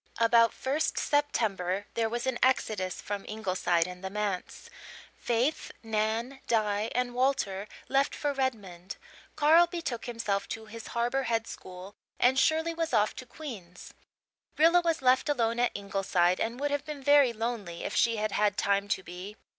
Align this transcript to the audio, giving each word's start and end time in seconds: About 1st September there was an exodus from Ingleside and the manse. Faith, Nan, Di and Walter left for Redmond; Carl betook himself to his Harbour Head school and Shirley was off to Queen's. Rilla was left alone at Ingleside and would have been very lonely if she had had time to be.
About 0.17 0.51
1st 0.51 0.97
September 0.97 1.85
there 1.93 2.09
was 2.09 2.25
an 2.25 2.39
exodus 2.41 2.99
from 2.99 3.23
Ingleside 3.27 3.85
and 3.85 4.03
the 4.03 4.09
manse. 4.09 4.67
Faith, 5.15 5.71
Nan, 5.83 6.39
Di 6.47 6.89
and 6.95 7.13
Walter 7.13 7.67
left 7.87 8.15
for 8.15 8.33
Redmond; 8.33 8.97
Carl 9.35 9.67
betook 9.67 10.05
himself 10.05 10.47
to 10.47 10.65
his 10.65 10.87
Harbour 10.97 11.21
Head 11.29 11.45
school 11.45 11.93
and 12.19 12.39
Shirley 12.39 12.73
was 12.73 12.93
off 12.95 13.15
to 13.17 13.27
Queen's. 13.27 13.93
Rilla 14.57 14.81
was 14.81 15.03
left 15.03 15.29
alone 15.29 15.59
at 15.59 15.71
Ingleside 15.75 16.39
and 16.39 16.59
would 16.59 16.71
have 16.71 16.83
been 16.83 17.03
very 17.03 17.31
lonely 17.31 17.83
if 17.83 17.95
she 17.95 18.15
had 18.15 18.31
had 18.31 18.57
time 18.57 18.87
to 18.87 19.03
be. 19.03 19.35